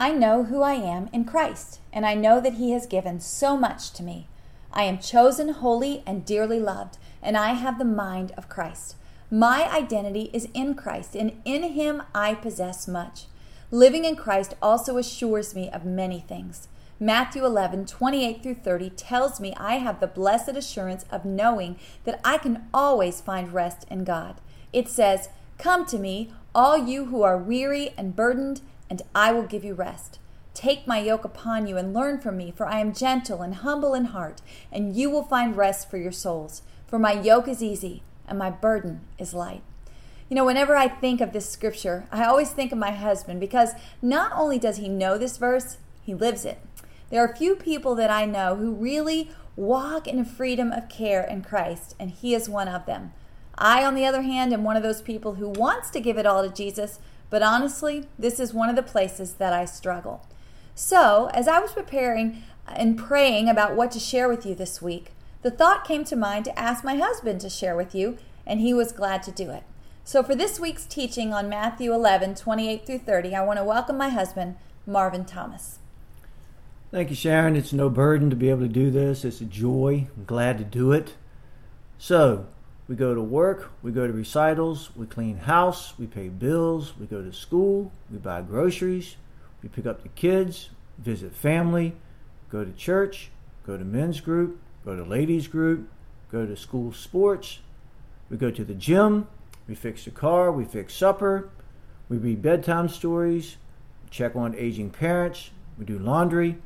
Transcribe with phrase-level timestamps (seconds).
[0.00, 3.56] I know who I am in Christ, and I know that He has given so
[3.56, 4.28] much to me.
[4.72, 8.94] I am chosen, holy, and dearly loved, and I have the mind of Christ.
[9.28, 13.24] My identity is in Christ, and in Him I possess much.
[13.72, 16.68] Living in Christ also assures me of many things.
[17.00, 22.20] Matthew 11, 28 through 30 tells me I have the blessed assurance of knowing that
[22.24, 24.40] I can always find rest in God.
[24.72, 28.60] It says, Come to me, all you who are weary and burdened,
[28.90, 30.18] and I will give you rest.
[30.54, 33.94] Take my yoke upon you and learn from me, for I am gentle and humble
[33.94, 34.42] in heart,
[34.72, 36.62] and you will find rest for your souls.
[36.86, 39.62] For my yoke is easy and my burden is light.
[40.28, 43.70] You know, whenever I think of this scripture, I always think of my husband because
[44.02, 46.58] not only does he know this verse, he lives it.
[47.10, 51.22] There are few people that I know who really walk in a freedom of care
[51.22, 53.12] in Christ, and he is one of them.
[53.56, 56.26] I, on the other hand, am one of those people who wants to give it
[56.26, 57.00] all to Jesus,
[57.30, 60.26] but honestly, this is one of the places that I struggle.
[60.74, 65.12] So, as I was preparing and praying about what to share with you this week,
[65.42, 68.72] the thought came to mind to ask my husband to share with you, and he
[68.72, 69.64] was glad to do it.
[70.04, 73.98] So, for this week's teaching on Matthew 11 28 through 30, I want to welcome
[73.98, 75.78] my husband, Marvin Thomas.
[76.90, 77.56] Thank you, Sharon.
[77.56, 80.06] It's no burden to be able to do this, it's a joy.
[80.16, 81.14] I'm glad to do it.
[81.98, 82.46] So,
[82.88, 87.06] we go to work, we go to recitals, we clean house, we pay bills, we
[87.06, 89.16] go to school, we buy groceries,
[89.62, 91.94] we pick up the kids, visit family,
[92.50, 93.30] go to church,
[93.66, 95.86] go to men's group, go to ladies group,
[96.32, 97.58] go to school sports,
[98.30, 99.28] we go to the gym,
[99.68, 101.50] we fix the car, we fix supper,
[102.08, 103.58] we read bedtime stories,
[104.10, 106.56] check on aging parents, we do laundry,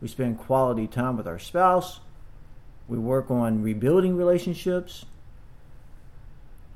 [0.00, 1.98] we spend quality time with our spouse,
[2.86, 5.06] we work on rebuilding relationships,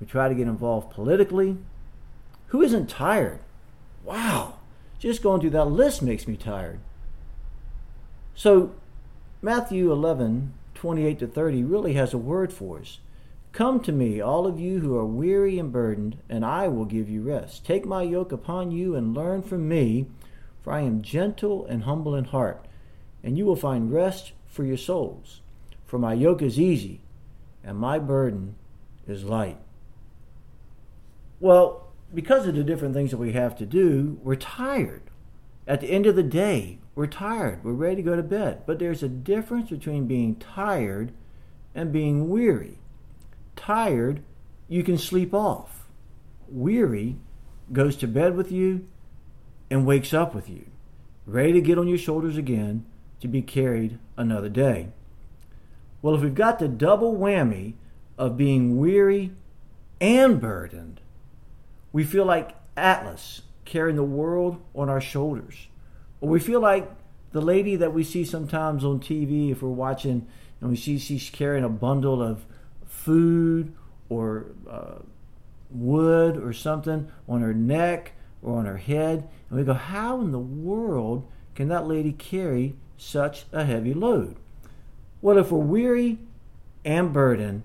[0.00, 1.56] we try to get involved politically.
[2.48, 3.40] Who isn't tired?
[4.04, 4.58] Wow,
[4.98, 6.80] just going through that list makes me tired.
[8.34, 8.74] So,
[9.42, 12.98] Matthew 11, 28 to 30 really has a word for us.
[13.52, 17.08] Come to me, all of you who are weary and burdened, and I will give
[17.08, 17.64] you rest.
[17.64, 20.06] Take my yoke upon you and learn from me,
[20.62, 22.66] for I am gentle and humble in heart,
[23.24, 25.40] and you will find rest for your souls.
[25.86, 27.00] For my yoke is easy,
[27.64, 28.56] and my burden
[29.08, 29.58] is light.
[31.40, 35.02] Well, because of the different things that we have to do, we're tired.
[35.66, 37.64] At the end of the day, we're tired.
[37.64, 38.62] We're ready to go to bed.
[38.66, 41.12] But there's a difference between being tired
[41.74, 42.78] and being weary.
[43.54, 44.22] Tired,
[44.68, 45.88] you can sleep off.
[46.48, 47.16] Weary
[47.72, 48.86] goes to bed with you
[49.70, 50.66] and wakes up with you,
[51.26, 52.86] ready to get on your shoulders again
[53.20, 54.88] to be carried another day.
[56.00, 57.74] Well, if we've got the double whammy
[58.16, 59.32] of being weary
[60.00, 61.00] and burdened,
[61.96, 65.68] we feel like Atlas carrying the world on our shoulders.
[66.20, 66.90] Or we feel like
[67.32, 70.26] the lady that we see sometimes on TV if we're watching
[70.60, 72.44] and we see she's carrying a bundle of
[72.86, 73.72] food
[74.10, 74.96] or uh,
[75.70, 78.12] wood or something on her neck
[78.42, 79.26] or on her head.
[79.48, 84.36] And we go, how in the world can that lady carry such a heavy load?
[85.22, 86.18] Well, if we're weary
[86.84, 87.62] and burdened,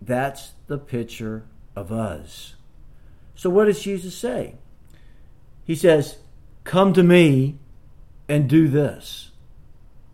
[0.00, 2.55] that's the picture of us.
[3.36, 4.54] So, what does Jesus say?
[5.64, 6.18] He says,
[6.64, 7.58] Come to me
[8.28, 9.30] and do this.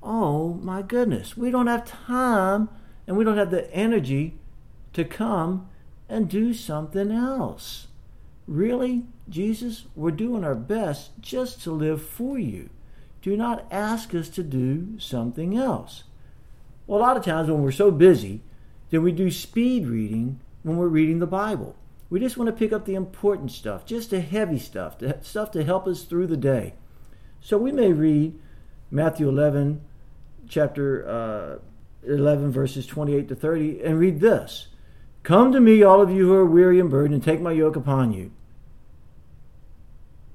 [0.02, 2.68] Oh my goodness, we don't have time
[3.06, 4.34] and we don't have the energy
[4.92, 5.68] to come
[6.08, 7.86] and do something else.
[8.46, 12.68] Really, Jesus, we're doing our best just to live for you.
[13.22, 16.02] Do not ask us to do something else.
[16.86, 18.42] Well, a lot of times when we're so busy,
[18.90, 21.76] then we do speed reading when we're reading the Bible.
[22.12, 25.50] We just want to pick up the important stuff, just the heavy stuff, the stuff
[25.52, 26.74] to help us through the day.
[27.40, 28.38] So we may read
[28.90, 29.80] Matthew 11,
[30.46, 31.08] chapter
[32.04, 34.66] uh, 11, verses 28 to 30, and read this
[35.22, 37.76] Come to me, all of you who are weary and burdened, and take my yoke
[37.76, 38.30] upon you.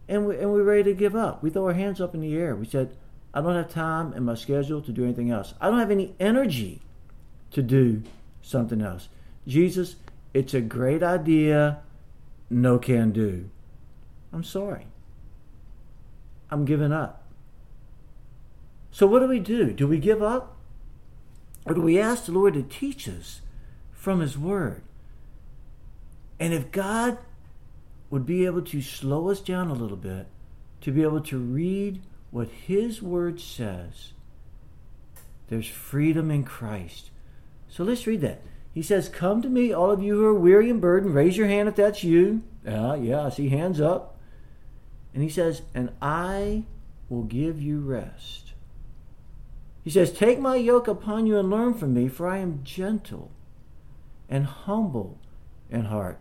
[0.08, 1.44] And, we, and we're ready to give up.
[1.44, 2.56] We throw our hands up in the air.
[2.56, 2.98] We said,
[3.36, 5.54] I don't have time in my schedule to do anything else.
[5.62, 6.82] I don't have any energy
[7.52, 8.02] to do
[8.42, 9.10] something else.
[9.46, 9.98] Jesus,
[10.38, 11.80] it's a great idea,
[12.48, 13.50] no can do.
[14.32, 14.86] I'm sorry.
[16.52, 17.24] I'm giving up.
[18.92, 19.74] So, what do we do?
[19.74, 20.56] Do we give up?
[21.66, 23.42] Or do we ask the Lord to teach us
[23.92, 24.84] from His Word?
[26.40, 27.18] And if God
[28.12, 30.28] would be able to slow us down a little bit,
[30.82, 34.14] to be able to read what His Word says,
[35.48, 37.10] there's freedom in Christ.
[37.68, 38.42] So let's read that.
[38.78, 41.16] He says, Come to me, all of you who are weary and burdened.
[41.16, 42.44] Raise your hand if that's you.
[42.64, 44.20] Yeah, yeah, I see hands up.
[45.16, 46.66] And he says, And I
[47.10, 48.54] will give you rest.
[49.84, 53.32] He says, Take my yoke upon you and learn from me, for I am gentle
[54.30, 55.18] and humble
[55.72, 56.20] in heart,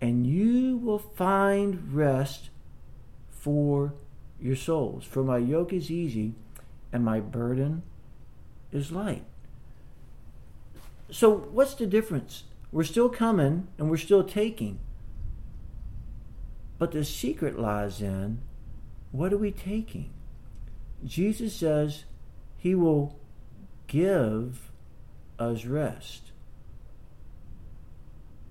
[0.00, 2.48] and you will find rest
[3.28, 3.92] for
[4.40, 5.04] your souls.
[5.04, 6.32] For my yoke is easy
[6.94, 7.82] and my burden
[8.72, 9.26] is light.
[11.10, 12.44] So, what's the difference?
[12.70, 14.78] We're still coming and we're still taking.
[16.78, 18.40] But the secret lies in
[19.10, 20.10] what are we taking?
[21.04, 22.04] Jesus says
[22.56, 23.18] he will
[23.86, 24.70] give
[25.38, 26.32] us rest.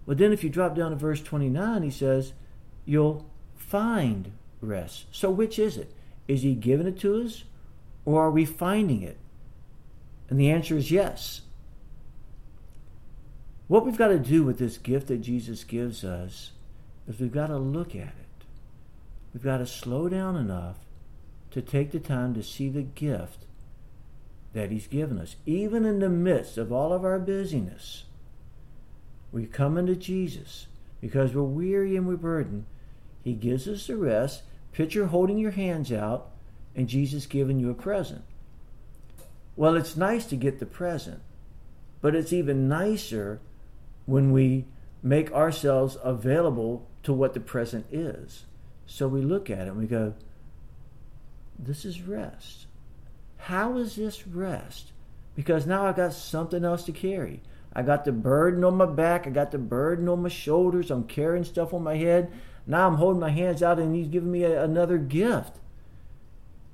[0.06, 2.34] But then if you drop down to verse 29, he says,
[2.86, 4.32] you'll find
[4.62, 5.06] rest.
[5.12, 5.94] So which is it?
[6.28, 7.44] Is he giving it to us
[8.06, 9.18] or are we finding it?
[10.30, 11.42] And the answer is yes.
[13.68, 16.52] What we've got to do with this gift that Jesus gives us
[17.08, 18.46] is we've got to look at it.
[19.34, 20.78] We've got to slow down enough
[21.52, 23.46] to take the time to see the gift
[24.54, 25.36] that He's given us.
[25.46, 28.06] Even in the midst of all of our busyness,
[29.32, 30.68] we come into Jesus
[31.02, 32.66] because we're weary and we're burdened.
[33.24, 34.44] He gives us the rest.
[34.72, 36.30] Picture holding your hands out
[36.76, 38.24] and Jesus giving you a present.
[39.58, 41.20] Well, it's nice to get the present,
[42.00, 43.42] but it's even nicer
[44.08, 44.66] when we
[45.04, 48.46] make ourselves available to what the present is.
[48.88, 50.16] So we look at it and we go,
[51.60, 52.66] This is rest.
[53.38, 54.92] How is this rest?
[55.36, 57.42] Because now I got something else to carry.
[57.74, 61.04] I got the burden on my back, I got the burden on my shoulders, I'm
[61.04, 62.32] carrying stuff on my head.
[62.66, 65.58] Now I'm holding my hands out and he's giving me a, another gift.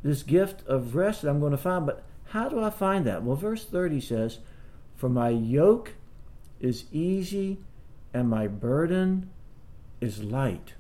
[0.02, 1.86] This gift of rest that I'm going to find.
[1.86, 3.24] But how do I find that?
[3.24, 4.40] Well, verse 30 says,
[4.96, 5.94] For my yoke
[6.64, 7.60] is easy
[8.14, 9.30] and my burden
[10.02, 10.74] is light.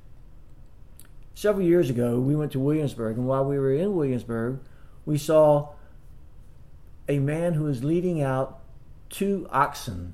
[1.35, 4.59] Several years ago, we went to Williamsburg, and while we were in Williamsburg,
[5.05, 5.69] we saw
[7.09, 8.59] a man who was leading out
[9.09, 10.13] two oxen.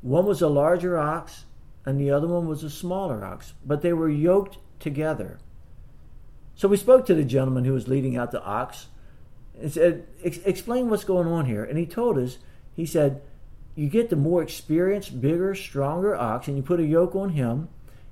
[0.00, 1.44] One was a larger ox,
[1.84, 5.38] and the other one was a smaller ox, but they were yoked together.
[6.54, 8.86] So we spoke to the gentleman who was leading out the ox
[9.60, 11.64] and said, Explain what's going on here.
[11.64, 12.38] And he told us,
[12.74, 13.20] he said,
[13.74, 17.68] you get the more experienced, bigger, stronger ox, and you put a yoke on him,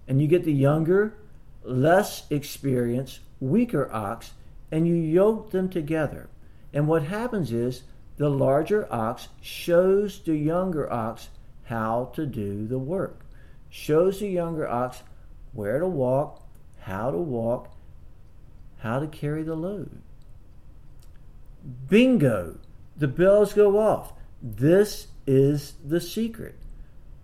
[0.08, 1.14] and you get the younger,
[1.62, 4.32] less experienced, weaker ox,
[4.70, 6.28] and you yoke them together.
[6.72, 7.82] And what happens is
[8.16, 11.28] the larger ox shows the younger ox
[11.64, 13.24] how to do the work,
[13.70, 15.02] shows the younger ox
[15.52, 16.42] where to walk,
[16.80, 17.74] how to walk,
[18.78, 20.02] how to carry the load.
[21.88, 22.58] Bingo!
[22.96, 24.12] The bells go off.
[24.42, 26.56] This is the secret.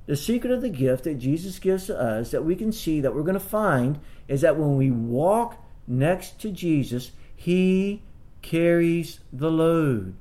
[0.06, 3.14] The secret of the gift that Jesus gives to us that we can see that
[3.14, 8.02] we're going to find is that when we walk next to Jesus, He
[8.40, 10.14] carries the load.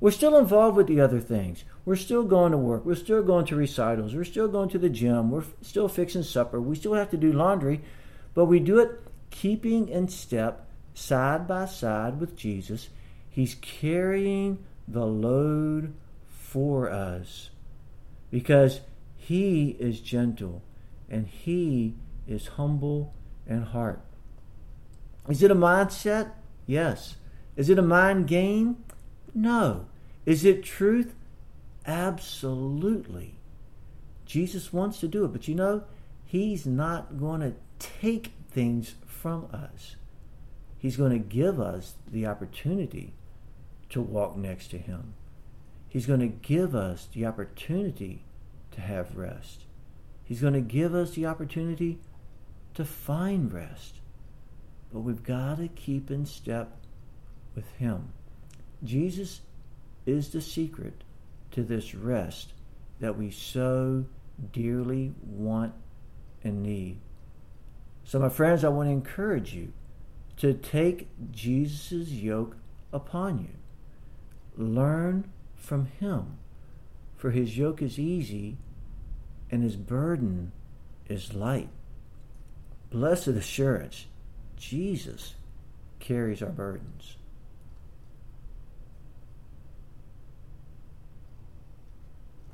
[0.00, 1.64] We're still involved with the other things.
[1.84, 2.84] We're still going to work.
[2.84, 4.14] We're still going to recitals.
[4.14, 5.30] We're still going to the gym.
[5.30, 6.60] We're still fixing supper.
[6.60, 7.80] We still have to do laundry,
[8.34, 9.00] but we do it
[9.30, 12.90] keeping in step, side by side with Jesus.
[13.28, 15.94] He's carrying the load
[16.48, 17.50] for us
[18.30, 18.80] because
[19.16, 20.62] he is gentle
[21.10, 21.94] and he
[22.26, 23.12] is humble
[23.46, 24.00] in heart.
[25.28, 26.30] Is it a mindset?
[26.66, 27.16] Yes.
[27.54, 28.82] Is it a mind game?
[29.34, 29.86] No.
[30.24, 31.14] Is it truth?
[31.86, 33.34] Absolutely.
[34.24, 35.82] Jesus wants to do it, but you know,
[36.24, 39.96] he's not going to take things from us.
[40.78, 43.12] He's going to give us the opportunity
[43.90, 45.14] to walk next to him.
[45.88, 48.22] He's going to give us the opportunity
[48.72, 49.64] to have rest.
[50.24, 51.98] He's going to give us the opportunity
[52.74, 54.00] to find rest.
[54.92, 56.76] But we've got to keep in step
[57.54, 58.12] with Him.
[58.84, 59.40] Jesus
[60.06, 61.02] is the secret
[61.52, 62.52] to this rest
[63.00, 64.04] that we so
[64.52, 65.72] dearly want
[66.44, 66.98] and need.
[68.04, 69.72] So, my friends, I want to encourage you
[70.38, 72.56] to take Jesus' yoke
[72.92, 73.50] upon you.
[74.56, 75.28] Learn
[75.58, 76.38] from him.
[77.16, 78.56] For his yoke is easy
[79.50, 80.52] and his burden
[81.08, 81.68] is light.
[82.90, 84.06] Blessed assurance,
[84.56, 85.34] Jesus
[86.00, 87.17] carries our burdens.